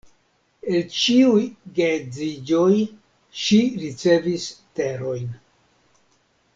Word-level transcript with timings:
El 0.77 0.85
ĉiuj 0.99 1.43
geedziĝoj, 1.79 2.79
ŝi 3.43 3.59
ricevis 3.85 4.49
terojn. 4.81 5.33